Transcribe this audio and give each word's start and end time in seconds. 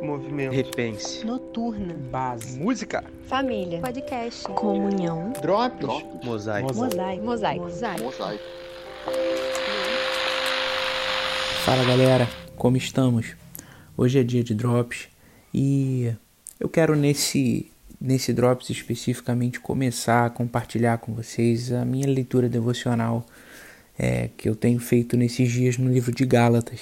Movimento. 0.00 0.52
Repense. 0.52 1.24
Noturna. 1.26 1.94
Base. 2.10 2.58
Música. 2.58 3.04
Família. 3.26 3.80
Podcast. 3.80 4.44
Comunhão. 4.44 5.32
Drops. 5.42 6.04
Mosaico. 6.24 6.74
Mosaico. 6.74 7.24
Mosaico. 7.24 7.64
Mosaico. 8.04 8.44
Fala 11.64 11.84
galera, 11.84 12.28
como 12.56 12.76
estamos? 12.76 13.36
Hoje 13.96 14.18
é 14.18 14.22
dia 14.22 14.42
de 14.42 14.54
drops 14.54 15.08
e 15.52 16.12
eu 16.58 16.68
quero 16.68 16.96
nesse 16.96 17.70
nesse 18.00 18.32
drops 18.32 18.70
especificamente 18.70 19.60
começar 19.60 20.24
a 20.24 20.30
compartilhar 20.30 20.96
com 20.98 21.12
vocês 21.12 21.70
a 21.70 21.84
minha 21.84 22.06
leitura 22.06 22.48
devocional 22.48 23.26
é, 23.98 24.30
que 24.38 24.48
eu 24.48 24.56
tenho 24.56 24.80
feito 24.80 25.18
nesses 25.18 25.52
dias 25.52 25.76
no 25.76 25.92
livro 25.92 26.10
de 26.10 26.24
Gálatas. 26.24 26.80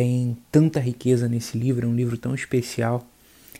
Tem 0.00 0.34
tanta 0.50 0.80
riqueza 0.80 1.28
nesse 1.28 1.58
livro, 1.58 1.84
é 1.84 1.90
um 1.90 1.94
livro 1.94 2.16
tão 2.16 2.34
especial 2.34 3.06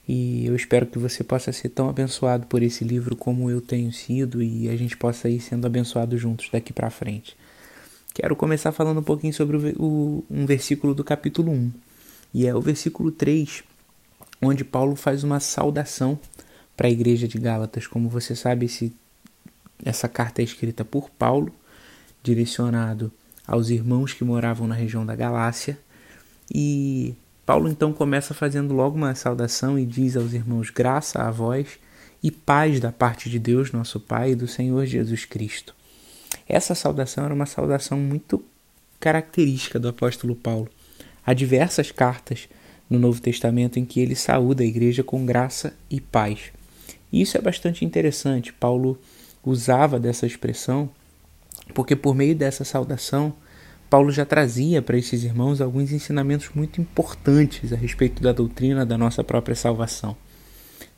e 0.08 0.46
eu 0.46 0.56
espero 0.56 0.86
que 0.86 0.98
você 0.98 1.22
possa 1.22 1.52
ser 1.52 1.68
tão 1.68 1.86
abençoado 1.86 2.46
por 2.46 2.62
esse 2.62 2.82
livro 2.82 3.14
como 3.14 3.50
eu 3.50 3.60
tenho 3.60 3.92
sido 3.92 4.42
e 4.42 4.66
a 4.70 4.74
gente 4.74 4.96
possa 4.96 5.28
ir 5.28 5.38
sendo 5.38 5.66
abençoado 5.66 6.16
juntos 6.16 6.48
daqui 6.50 6.72
para 6.72 6.88
frente. 6.88 7.36
Quero 8.14 8.34
começar 8.34 8.72
falando 8.72 9.00
um 9.00 9.02
pouquinho 9.02 9.34
sobre 9.34 9.58
o, 9.58 9.74
o, 9.78 10.24
um 10.30 10.46
versículo 10.46 10.94
do 10.94 11.04
capítulo 11.04 11.52
1, 11.52 11.72
e 12.32 12.46
é 12.46 12.54
o 12.54 12.60
versículo 12.62 13.12
3, 13.12 13.62
onde 14.40 14.64
Paulo 14.64 14.96
faz 14.96 15.22
uma 15.22 15.40
saudação 15.40 16.18
para 16.74 16.88
a 16.88 16.90
igreja 16.90 17.28
de 17.28 17.38
Gálatas. 17.38 17.86
Como 17.86 18.08
você 18.08 18.34
sabe, 18.34 18.64
esse, 18.64 18.94
essa 19.84 20.08
carta 20.08 20.40
é 20.40 20.44
escrita 20.44 20.86
por 20.86 21.10
Paulo, 21.10 21.52
direcionado 22.22 23.12
aos 23.46 23.68
irmãos 23.68 24.14
que 24.14 24.24
moravam 24.24 24.66
na 24.66 24.74
região 24.74 25.04
da 25.04 25.14
Galácia, 25.14 25.78
e 26.50 27.14
Paulo 27.46 27.68
então 27.68 27.92
começa 27.92 28.34
fazendo 28.34 28.74
logo 28.74 28.96
uma 28.96 29.14
saudação 29.14 29.78
e 29.78 29.84
diz 29.84 30.16
aos 30.16 30.32
irmãos: 30.32 30.70
graça 30.70 31.22
a 31.22 31.30
vós 31.30 31.78
e 32.22 32.30
paz 32.30 32.80
da 32.80 32.92
parte 32.92 33.30
de 33.30 33.38
Deus, 33.38 33.72
nosso 33.72 33.98
Pai, 33.98 34.32
e 34.32 34.36
do 34.36 34.46
Senhor 34.46 34.84
Jesus 34.86 35.24
Cristo. 35.24 35.74
Essa 36.48 36.74
saudação 36.74 37.24
era 37.24 37.34
uma 37.34 37.46
saudação 37.46 37.98
muito 37.98 38.42
característica 38.98 39.78
do 39.78 39.88
apóstolo 39.88 40.34
Paulo. 40.34 40.68
Há 41.24 41.32
diversas 41.32 41.90
cartas 41.90 42.48
no 42.88 42.98
Novo 42.98 43.20
Testamento 43.20 43.78
em 43.78 43.84
que 43.84 44.00
ele 44.00 44.14
saúda 44.14 44.62
a 44.62 44.66
igreja 44.66 45.02
com 45.02 45.24
graça 45.24 45.74
e 45.88 46.00
paz. 46.00 46.52
E 47.12 47.22
isso 47.22 47.38
é 47.38 47.40
bastante 47.40 47.84
interessante. 47.84 48.52
Paulo 48.52 48.98
usava 49.44 49.98
dessa 49.98 50.26
expressão 50.26 50.90
porque, 51.74 51.94
por 51.94 52.14
meio 52.14 52.34
dessa 52.34 52.64
saudação, 52.64 53.32
Paulo 53.90 54.12
já 54.12 54.24
trazia 54.24 54.80
para 54.80 54.96
esses 54.96 55.24
irmãos 55.24 55.60
alguns 55.60 55.90
ensinamentos 55.90 56.50
muito 56.54 56.80
importantes 56.80 57.72
a 57.72 57.76
respeito 57.76 58.22
da 58.22 58.30
doutrina 58.30 58.86
da 58.86 58.96
nossa 58.96 59.24
própria 59.24 59.56
salvação. 59.56 60.16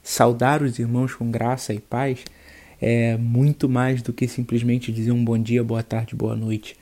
Saudar 0.03 0.63
os 0.63 0.79
irmãos 0.79 1.15
com 1.15 1.31
graça 1.31 1.73
e 1.73 1.81
paz 1.81 2.23
é 2.79 3.17
muito 3.17 3.67
mais 3.67 4.03
do 4.03 4.13
que 4.13 4.29
simplesmente 4.29 4.93
dizer 4.93 5.11
um 5.11 5.25
bom 5.25 5.39
dia, 5.39 5.65
boa 5.65 5.83
tarde, 5.83 6.15
boa 6.15 6.37
noite. 6.37 6.77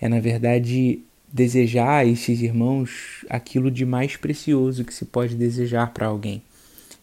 É, 0.00 0.08
na 0.08 0.20
verdade, 0.20 1.00
desejar 1.32 1.98
a 1.98 2.04
esses 2.04 2.42
irmãos 2.42 3.24
aquilo 3.28 3.68
de 3.68 3.84
mais 3.84 4.16
precioso 4.16 4.84
que 4.84 4.94
se 4.94 5.04
pode 5.04 5.34
desejar 5.34 5.92
para 5.92 6.06
alguém. 6.06 6.42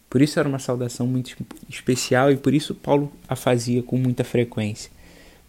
Por 0.10 0.22
isso 0.22 0.40
era 0.40 0.48
uma 0.48 0.60
saudação 0.60 1.06
muito 1.06 1.36
especial 1.68 2.32
e 2.32 2.38
por 2.38 2.54
isso 2.54 2.74
Paulo 2.74 3.12
a 3.28 3.36
fazia 3.36 3.84
com 3.84 3.98
muita 3.98 4.24
frequência. 4.24 4.90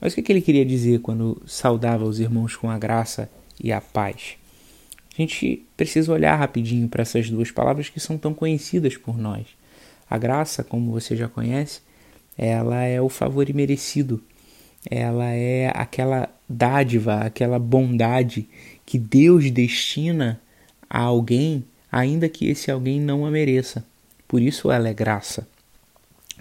Mas 0.01 0.13
o 0.13 0.23
que 0.23 0.31
ele 0.31 0.41
queria 0.41 0.65
dizer 0.65 1.01
quando 1.01 1.41
saudava 1.47 2.05
os 2.05 2.21
irmãos 2.21 2.57
com 2.57 2.71
a 2.71 2.79
graça 2.79 3.31
e 3.63 3.73
a 3.73 3.81
paz? 3.81 4.37
A 5.17 5.23
gente 5.23 5.65
precisa 5.77 6.13
olhar 6.13 6.37
rapidinho 6.37 6.89
para 6.89 7.03
essas 7.03 7.31
duas 7.31 7.51
palavras 7.51 7.89
que 7.89 8.01
são 8.01 8.19
tão 8.19 8.35
conhecidas 8.35 8.97
por 8.97 9.17
nós. 9.17 9.47
A 10.11 10.19
graça, 10.19 10.65
como 10.65 10.91
você 10.91 11.17
já 11.17 11.29
conhece, 11.29 11.81
ela 12.37 12.83
é 12.83 13.01
o 13.01 13.09
favor 13.09 13.49
imerecido, 13.49 14.23
ela 14.91 15.27
é 15.27 15.71
aquela 15.75 16.29
dádiva, 16.49 17.21
aquela 17.21 17.59
bondade 17.59 18.49
que 18.85 18.99
Deus 18.99 19.51
destina 19.51 20.41
a 20.91 21.01
alguém, 21.01 21.65
ainda 21.91 22.29
que 22.29 22.49
esse 22.49 22.71
alguém 22.71 23.01
não 23.01 23.25
a 23.25 23.31
mereça. 23.31 23.85
Por 24.27 24.43
isso 24.43 24.71
ela 24.71 24.89
é 24.89 24.95
graça. 24.95 25.47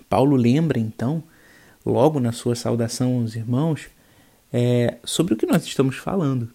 Paulo 0.09 0.35
lembra 0.35 0.79
então, 0.79 1.23
logo 1.85 2.19
na 2.19 2.31
sua 2.31 2.55
saudação 2.55 3.19
aos 3.19 3.35
irmãos, 3.35 3.87
é, 4.51 4.97
sobre 5.03 5.33
o 5.33 5.37
que 5.37 5.45
nós 5.45 5.65
estamos 5.65 5.97
falando. 5.97 6.49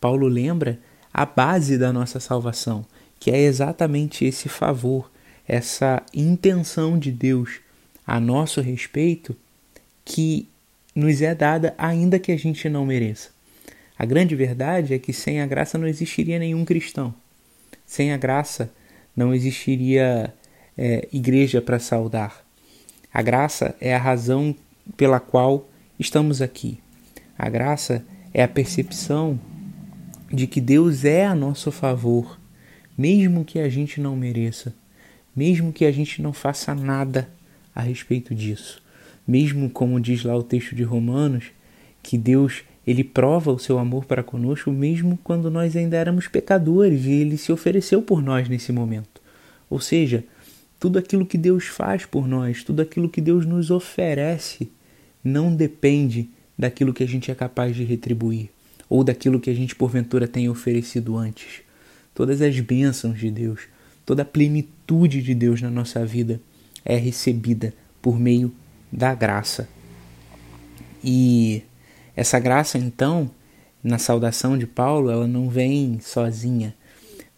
Paulo 0.00 0.26
lembra 0.26 0.78
a 1.12 1.26
base 1.26 1.76
da 1.76 1.92
nossa 1.92 2.20
salvação, 2.20 2.84
que 3.18 3.30
é 3.30 3.38
exatamente 3.38 4.24
esse 4.24 4.48
favor, 4.48 5.10
essa 5.46 6.02
intenção 6.14 6.98
de 6.98 7.10
Deus 7.10 7.60
a 8.06 8.18
nosso 8.20 8.60
respeito 8.60 9.36
que 10.04 10.48
nos 10.94 11.22
é 11.22 11.34
dada 11.34 11.74
ainda 11.78 12.18
que 12.18 12.32
a 12.32 12.36
gente 12.36 12.68
não 12.68 12.84
mereça. 12.84 13.30
A 13.98 14.04
grande 14.04 14.34
verdade 14.34 14.94
é 14.94 14.98
que 14.98 15.12
sem 15.12 15.40
a 15.40 15.46
graça 15.46 15.76
não 15.76 15.86
existiria 15.86 16.38
nenhum 16.38 16.64
cristão. 16.64 17.14
Sem 17.86 18.12
a 18.12 18.16
graça 18.16 18.72
não 19.14 19.34
existiria 19.34 20.32
é, 20.76 21.06
igreja 21.12 21.60
para 21.60 21.78
saudar. 21.78 22.44
A 23.12 23.22
graça 23.22 23.74
é 23.80 23.94
a 23.94 23.98
razão 23.98 24.54
pela 24.96 25.18
qual 25.18 25.68
estamos 25.98 26.40
aqui. 26.40 26.78
A 27.36 27.48
graça 27.48 28.04
é 28.32 28.42
a 28.42 28.48
percepção 28.48 29.38
de 30.32 30.46
que 30.46 30.60
Deus 30.60 31.04
é 31.04 31.26
a 31.26 31.34
nosso 31.34 31.72
favor, 31.72 32.38
mesmo 32.96 33.44
que 33.44 33.58
a 33.58 33.68
gente 33.68 34.00
não 34.00 34.14
mereça, 34.14 34.72
mesmo 35.34 35.72
que 35.72 35.84
a 35.84 35.90
gente 35.90 36.22
não 36.22 36.32
faça 36.32 36.74
nada 36.74 37.28
a 37.74 37.80
respeito 37.80 38.34
disso. 38.34 38.82
Mesmo 39.26 39.68
como 39.68 40.00
diz 40.00 40.22
lá 40.22 40.36
o 40.36 40.42
texto 40.42 40.74
de 40.74 40.82
Romanos, 40.82 41.46
que 42.02 42.16
Deus 42.16 42.62
ele 42.86 43.04
prova 43.04 43.52
o 43.52 43.58
seu 43.58 43.78
amor 43.78 44.04
para 44.04 44.22
conosco 44.22 44.70
mesmo 44.70 45.18
quando 45.22 45.50
nós 45.50 45.76
ainda 45.76 45.96
éramos 45.96 46.28
pecadores 46.28 47.04
e 47.04 47.12
ele 47.12 47.36
se 47.36 47.52
ofereceu 47.52 48.02
por 48.02 48.22
nós 48.22 48.48
nesse 48.48 48.72
momento. 48.72 49.20
Ou 49.68 49.80
seja, 49.80 50.24
tudo 50.80 50.98
aquilo 50.98 51.26
que 51.26 51.36
Deus 51.36 51.66
faz 51.66 52.06
por 52.06 52.26
nós, 52.26 52.64
tudo 52.64 52.80
aquilo 52.80 53.08
que 53.08 53.20
Deus 53.20 53.44
nos 53.44 53.70
oferece, 53.70 54.72
não 55.22 55.54
depende 55.54 56.30
daquilo 56.58 56.94
que 56.94 57.04
a 57.04 57.06
gente 57.06 57.30
é 57.30 57.34
capaz 57.34 57.76
de 57.76 57.84
retribuir 57.84 58.48
ou 58.88 59.04
daquilo 59.04 59.38
que 59.38 59.50
a 59.50 59.54
gente 59.54 59.76
porventura 59.76 60.26
tem 60.26 60.48
oferecido 60.48 61.16
antes. 61.16 61.60
Todas 62.14 62.40
as 62.42 62.58
bênçãos 62.58 63.18
de 63.18 63.30
Deus, 63.30 63.60
toda 64.04 64.22
a 64.22 64.24
plenitude 64.24 65.22
de 65.22 65.34
Deus 65.34 65.60
na 65.60 65.70
nossa 65.70 66.04
vida 66.04 66.40
é 66.84 66.96
recebida 66.96 67.74
por 68.00 68.18
meio 68.18 68.52
da 68.90 69.14
graça. 69.14 69.68
E 71.04 71.62
essa 72.16 72.38
graça, 72.38 72.78
então, 72.78 73.30
na 73.84 73.98
saudação 73.98 74.58
de 74.58 74.66
Paulo, 74.66 75.10
ela 75.10 75.26
não 75.26 75.48
vem 75.48 76.00
sozinha, 76.00 76.74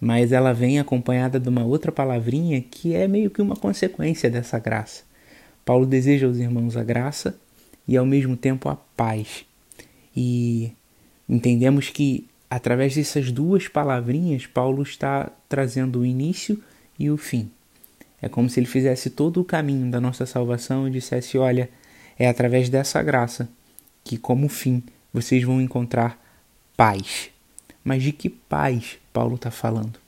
mas 0.03 0.33
ela 0.33 0.53
vem 0.53 0.81
acompanhada 0.81 1.39
de 1.39 1.49
uma 1.49 1.63
outra 1.63 1.93
palavrinha 1.93 2.61
que 2.61 2.93
é 2.93 3.07
meio 3.07 3.31
que 3.31 3.41
uma 3.41 3.55
consequência 3.55 4.29
dessa 4.29 4.59
graça. 4.59 5.05
Paulo 5.65 5.87
deseja 5.87 6.27
aos 6.27 6.39
irmãos 6.39 6.77
a 6.77 6.83
graça 6.83 7.39
e 7.87 7.97
ao 7.97 8.05
mesmo 8.05 8.37
tempo 8.37 8.69
a 8.69 8.75
paz. 8.75 9.45
E 10.17 10.73
entendemos 11.29 11.89
que 11.89 12.27
através 12.51 12.97
dessas 12.97 13.31
duas 13.31 13.69
palavrinhas, 13.69 14.45
Paulo 14.45 14.83
está 14.83 15.31
trazendo 15.49 16.01
o 16.01 16.05
início 16.05 16.61
e 16.99 17.09
o 17.09 17.17
fim. 17.17 17.49
É 18.21 18.29
como 18.29 18.51
se 18.51 18.59
ele 18.59 18.67
fizesse 18.67 19.09
todo 19.09 19.41
o 19.41 19.45
caminho 19.45 19.89
da 19.89 20.01
nossa 20.01 20.27
salvação 20.27 20.89
e 20.89 20.91
dissesse: 20.91 21.39
Olha, 21.39 21.71
é 22.19 22.29
através 22.29 22.69
dessa 22.69 23.01
graça 23.05 23.49
que, 24.03 24.19
como 24.19 24.49
fim, 24.49 24.83
vocês 25.13 25.45
vão 25.45 25.61
encontrar 25.61 26.21
paz. 26.77 27.32
Mas 27.85 28.03
de 28.03 28.13
que 28.13 28.29
paz 28.29 28.99
Paulo 29.13 29.35
está 29.35 29.51
falando? 29.51 29.99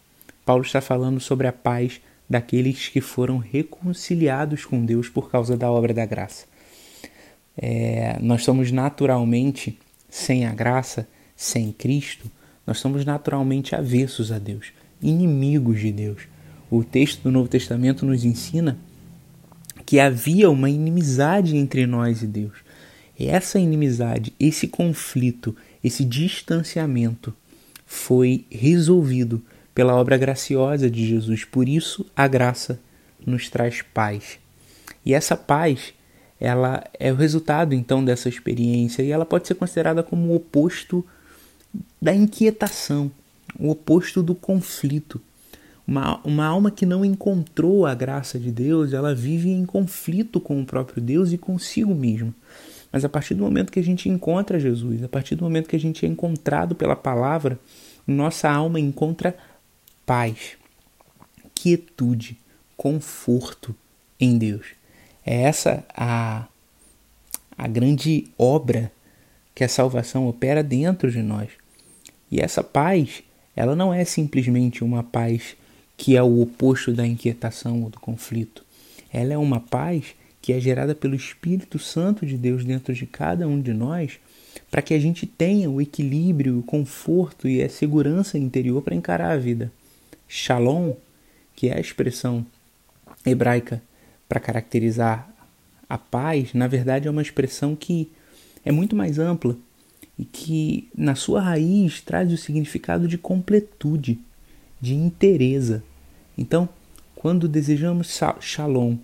Paulo 0.45 0.63
está 0.63 0.81
falando 0.81 1.21
sobre 1.21 1.47
a 1.47 1.53
paz 1.53 2.01
daqueles 2.29 2.89
que 2.89 3.01
foram 3.01 3.39
reconciliados 3.39 4.65
com 4.65 4.85
Deus 4.85 5.09
por 5.09 5.31
causa 5.31 5.57
da 5.57 5.71
obra 5.71 5.93
da 5.93 6.07
graça. 6.07 6.47
É, 7.57 8.19
nós 8.21 8.45
somos 8.45 8.71
naturalmente, 8.71 9.79
sem 10.09 10.45
a 10.47 10.53
graça, 10.53 11.09
sem 11.37 11.73
Cristo, 11.73 12.31
nós 12.67 12.79
somos 12.79 13.05
naturalmente 13.05 13.75
avessos 13.75 14.33
a 14.33 14.39
Deus, 14.39 14.73
inimigos 15.03 15.81
de 15.81 15.93
Deus 15.93 16.35
o 16.71 16.83
texto 16.83 17.23
do 17.23 17.31
Novo 17.31 17.49
Testamento 17.49 18.05
nos 18.05 18.25
ensina 18.25 18.77
que 19.87 20.01
havia 20.01 20.51
uma 20.51 20.71
inimizade 20.71 21.57
entre 21.57 21.87
nós 21.87 22.23
e 22.23 22.27
Deus. 22.27 22.55
E 23.19 23.27
essa 23.27 23.61
inimizade, 23.61 24.33
esse 24.41 24.67
conflito, 24.67 25.55
esse 25.83 26.05
distanciamento 26.05 27.35
foi 27.87 28.45
resolvido 28.51 29.43
pela 29.75 29.95
obra 29.95 30.17
graciosa 30.17 30.91
de 30.91 31.07
Jesus. 31.07 31.45
Por 31.45 31.69
isso 31.69 32.07
a 32.17 32.27
graça 32.29 32.81
nos 33.27 33.49
traz 33.49 33.83
paz. 33.83 34.39
E 35.05 35.13
essa 35.13 35.37
paz, 35.37 35.93
ela 36.41 36.85
é 36.99 37.13
o 37.13 37.17
resultado 37.17 37.75
então 37.75 38.05
dessa 38.05 38.29
experiência 38.29 39.03
e 39.03 39.11
ela 39.11 39.27
pode 39.27 39.47
ser 39.47 39.55
considerada 39.55 40.03
como 40.03 40.29
o 40.29 40.37
oposto 40.37 41.05
da 42.01 42.15
inquietação, 42.15 43.11
o 43.59 43.71
oposto 43.71 44.23
do 44.23 44.35
conflito 44.35 45.21
Uma, 45.87 46.21
uma 46.25 46.47
alma 46.47 46.71
que 46.71 46.87
não 46.87 47.05
encontrou 47.05 47.85
a 47.85 47.95
graça 47.95 48.39
de 48.39 48.51
Deus, 48.51 48.93
ela 48.93 49.15
vive 49.15 49.51
em 49.51 49.67
conflito 49.67 50.41
com 50.41 50.61
o 50.61 50.65
próprio 50.65 51.03
Deus 51.03 51.33
e 51.33 51.39
consigo 51.39 51.95
mesmo. 51.95 52.35
Mas 52.95 53.05
a 53.05 53.09
partir 53.09 53.35
do 53.35 53.43
momento 53.43 53.73
que 53.73 53.81
a 53.81 53.83
gente 53.83 54.09
encontra 54.09 54.61
Jesus, 54.61 55.03
a 55.03 55.09
partir 55.09 55.35
do 55.35 55.43
momento 55.43 55.69
que 55.69 55.75
a 55.75 55.81
gente 55.81 56.07
é 56.07 56.09
encontrado 56.09 56.77
pela 56.77 56.95
palavra, 56.95 57.59
nossa 58.07 58.49
alma 58.49 58.79
encontra 58.79 59.37
paz, 60.07 60.57
quietude, 61.53 62.39
conforto 62.77 63.75
em 64.21 64.39
Deus. 64.39 64.67
É 65.27 65.43
essa 65.43 65.85
a, 65.93 66.47
a 67.59 67.67
grande 67.67 68.29
obra 68.39 68.93
que 69.57 69.65
a 69.65 69.69
salvação 69.69 70.29
opera 70.29 70.63
dentro 70.63 71.11
de 71.11 71.21
nós. 71.21 71.49
E 72.31 72.41
essa 72.41 72.63
paz, 72.63 73.25
ela 73.57 73.75
não 73.75 73.93
é 73.93 74.05
simplesmente 74.05 74.85
uma 74.85 75.03
paz 75.03 75.57
que 75.97 76.17
é 76.17 76.23
o 76.23 76.41
oposto 76.41 76.93
da 76.93 77.05
inquietação 77.05 77.83
ou 77.83 77.91
do 77.91 77.99
conflito. 77.99 78.65
Ela 79.13 79.33
é 79.33 79.37
uma 79.37 79.59
paz 79.59 80.15
que 80.45 80.53
é 80.53 80.61
gerada 80.61 80.95
pelo 80.95 81.15
Espírito 81.15 81.79
Santo 81.79 82.27
de 82.27 82.37
Deus 82.37 82.67
dentro 82.67 82.93
de 82.93 83.07
cada 83.07 83.49
um 83.49 83.59
de 83.59 83.73
nós, 83.73 84.21
para 84.71 84.83
que 84.83 84.93
a 84.93 84.99
gente 84.99 85.27
tenha 85.27 85.71
o 85.71 85.81
equilíbrio, 85.81 86.59
o 86.59 86.63
conforto 86.63 87.49
e 87.49 87.63
a 87.63 87.69
segurança 87.71 88.37
interior 88.37 88.83
para 88.83 88.95
encarar 88.95 89.31
a 89.31 89.39
vida. 89.39 89.73
Shalom, 90.29 90.93
que 91.57 91.71
é 91.71 91.79
a 91.79 91.81
expressão 91.81 92.45
hebraica 93.25 93.83
para 94.29 94.39
caracterizar 94.39 95.27
a 95.89 95.97
paz, 95.97 96.53
na 96.53 96.69
verdade 96.69 97.09
é 97.09 97.11
uma 97.11 97.23
expressão 97.23 97.75
que 97.75 98.13
é 98.67 98.71
muito 98.71 98.95
mais 98.95 99.19
ampla 99.19 99.57
e 100.19 100.27
que, 100.27 100.91
na 100.95 101.15
sua 101.15 101.41
raiz, 101.41 102.03
traz 102.03 102.31
o 102.31 102.37
significado 102.37 103.09
de 103.09 103.17
completude, 103.17 104.19
de 104.79 104.95
inteireza. 104.95 105.83
Então, 106.37 106.69
quando 107.17 107.49
desejamos 107.49 108.21
shalom, 108.43 108.99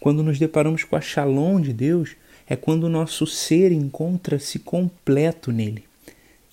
quando 0.00 0.22
nos 0.22 0.38
deparamos 0.38 0.84
com 0.84 0.96
a 0.96 1.00
shalom 1.00 1.60
de 1.60 1.72
Deus, 1.72 2.16
é 2.46 2.54
quando 2.54 2.84
o 2.84 2.88
nosso 2.88 3.26
ser 3.26 3.72
encontra-se 3.72 4.58
completo 4.58 5.50
nele. 5.50 5.84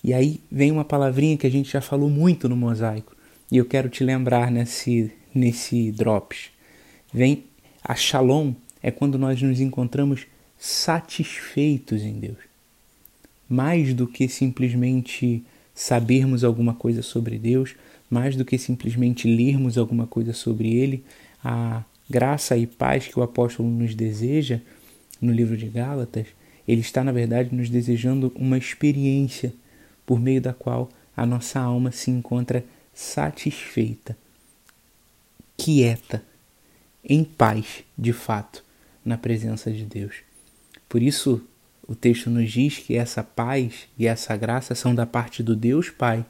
E 0.02 0.12
aí 0.12 0.40
vem 0.50 0.70
uma 0.70 0.84
palavrinha 0.84 1.36
que 1.36 1.46
a 1.46 1.50
gente 1.50 1.72
já 1.72 1.80
falou 1.80 2.10
muito 2.10 2.48
no 2.48 2.56
mosaico, 2.56 3.16
e 3.50 3.56
eu 3.56 3.64
quero 3.64 3.88
te 3.88 4.02
lembrar 4.02 4.50
nesse, 4.50 5.12
nesse 5.34 5.92
drops. 5.92 6.50
Vem 7.12 7.44
a 7.82 7.94
shalom 7.94 8.52
é 8.82 8.90
quando 8.90 9.18
nós 9.18 9.40
nos 9.40 9.60
encontramos 9.60 10.26
satisfeitos 10.58 12.02
em 12.02 12.14
Deus. 12.14 12.38
Mais 13.48 13.94
do 13.94 14.06
que 14.06 14.28
simplesmente 14.28 15.42
sabermos 15.74 16.44
alguma 16.44 16.74
coisa 16.74 17.02
sobre 17.02 17.38
Deus, 17.38 17.74
mais 18.10 18.36
do 18.36 18.44
que 18.44 18.58
simplesmente 18.58 19.26
lermos 19.26 19.78
alguma 19.78 20.06
coisa 20.06 20.32
sobre 20.32 20.74
Ele, 20.74 21.04
a 21.42 21.82
graça 22.08 22.56
e 22.56 22.66
paz 22.66 23.08
que 23.08 23.18
o 23.18 23.22
apóstolo 23.22 23.68
nos 23.68 23.94
deseja 23.94 24.60
no 25.20 25.32
livro 25.32 25.56
de 25.56 25.66
Gálatas, 25.66 26.26
ele 26.66 26.80
está, 26.80 27.04
na 27.04 27.12
verdade, 27.12 27.54
nos 27.54 27.68
desejando 27.68 28.32
uma 28.34 28.58
experiência 28.58 29.52
por 30.06 30.20
meio 30.20 30.40
da 30.40 30.52
qual 30.52 30.90
a 31.16 31.24
nossa 31.24 31.60
alma 31.60 31.92
se 31.92 32.10
encontra 32.10 32.64
satisfeita, 32.92 34.16
quieta, 35.56 36.22
em 37.02 37.22
paz, 37.24 37.84
de 37.96 38.12
fato, 38.12 38.64
na 39.04 39.18
presença 39.18 39.70
de 39.70 39.84
Deus. 39.84 40.16
Por 40.88 41.02
isso, 41.02 41.42
o 41.86 41.94
texto 41.94 42.30
nos 42.30 42.50
diz 42.50 42.78
que 42.78 42.96
essa 42.96 43.22
paz 43.22 43.86
e 43.98 44.06
essa 44.06 44.36
graça 44.36 44.74
são 44.74 44.94
da 44.94 45.04
parte 45.04 45.42
do 45.42 45.54
Deus 45.54 45.90
Pai 45.90 46.24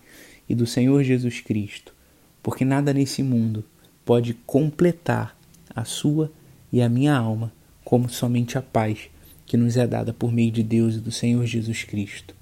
e 0.49 0.55
do 0.55 0.67
Senhor 0.67 1.03
Jesus 1.05 1.41
Cristo, 1.41 1.95
porque 2.43 2.65
nada 2.65 2.93
nesse 2.93 3.23
mundo 3.23 3.65
pode 4.05 4.35
completar 4.47 5.37
a 5.75 5.85
sua 5.85 6.31
e 6.73 6.81
a 6.83 6.89
minha 6.89 7.17
alma, 7.17 7.53
como 7.85 8.09
somente 8.09 8.57
a 8.59 8.63
paz 8.63 9.09
que 9.47 9.57
nos 9.57 9.77
é 9.77 9.87
dada 9.87 10.13
por 10.13 10.33
meio 10.33 10.51
de 10.51 10.63
Deus 10.63 10.97
e 10.97 11.01
do 11.01 11.11
Senhor 11.11 11.45
Jesus 11.45 11.85
Cristo. 11.85 12.35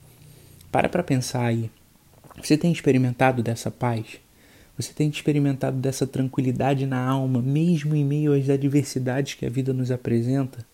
Para 0.70 0.88
para 0.88 1.02
pensar 1.02 1.44
aí. 1.44 1.70
Você 2.42 2.56
tem 2.56 2.72
experimentado 2.72 3.42
dessa 3.42 3.70
paz? 3.70 4.20
Você 4.76 4.92
tem 4.92 5.08
experimentado 5.08 5.76
dessa 5.76 6.06
tranquilidade 6.06 6.86
na 6.86 7.04
alma, 7.04 7.42
mesmo 7.42 7.94
em 7.94 8.04
meio 8.04 8.32
às 8.32 8.48
adversidades 8.48 9.34
que 9.34 9.44
a 9.44 9.50
vida 9.50 9.72
nos 9.72 9.90
apresenta? 9.90 10.64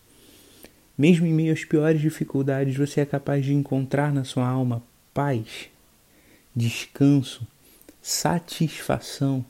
Mesmo 0.97 1.27
em 1.27 1.33
meio 1.33 1.53
às 1.53 1.65
piores 1.65 2.01
dificuldades, 2.01 2.77
você 2.77 3.01
é 3.01 3.07
capaz 3.07 3.45
de 3.45 3.55
encontrar 3.55 4.13
na 4.13 4.25
sua 4.25 4.47
alma 4.47 4.83
paz, 5.13 5.69
descanso, 6.55 7.47
satisfação. 8.01 9.45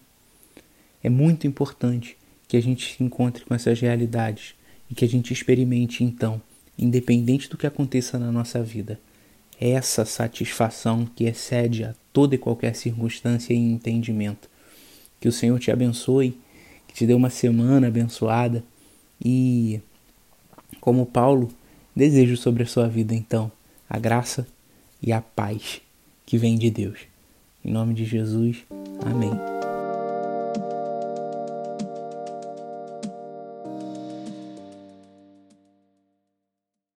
É 1.02 1.10
muito 1.10 1.46
importante 1.46 2.17
que 2.48 2.56
a 2.56 2.62
gente 2.62 2.96
se 2.96 3.04
encontre 3.04 3.44
com 3.44 3.54
essas 3.54 3.78
realidades 3.78 4.54
e 4.90 4.94
que 4.94 5.04
a 5.04 5.08
gente 5.08 5.32
experimente 5.32 6.02
então, 6.02 6.40
independente 6.78 7.48
do 7.48 7.58
que 7.58 7.66
aconteça 7.66 8.18
na 8.18 8.32
nossa 8.32 8.62
vida, 8.62 8.98
essa 9.60 10.04
satisfação 10.04 11.04
que 11.04 11.24
excede 11.24 11.84
a 11.84 11.94
toda 12.12 12.34
e 12.34 12.38
qualquer 12.38 12.74
circunstância 12.74 13.52
e 13.52 13.56
entendimento. 13.56 14.48
Que 15.20 15.28
o 15.28 15.32
Senhor 15.32 15.58
te 15.58 15.70
abençoe, 15.70 16.38
que 16.86 16.94
te 16.94 17.06
dê 17.06 17.12
uma 17.12 17.28
semana 17.28 17.88
abençoada 17.88 18.64
e, 19.22 19.80
como 20.80 21.04
Paulo, 21.04 21.48
desejo 21.94 22.36
sobre 22.36 22.62
a 22.62 22.66
sua 22.66 22.88
vida 22.88 23.14
então 23.14 23.52
a 23.90 23.98
graça 23.98 24.46
e 25.02 25.12
a 25.12 25.20
paz 25.20 25.80
que 26.26 26.36
vem 26.36 26.56
de 26.56 26.70
Deus. 26.70 27.00
Em 27.64 27.72
nome 27.72 27.94
de 27.94 28.04
Jesus, 28.04 28.58
amém. 29.04 29.57